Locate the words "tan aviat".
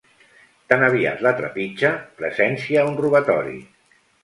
0.71-1.21